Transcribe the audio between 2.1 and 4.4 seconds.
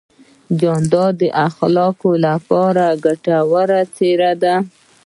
لپاره ګټور څېرہ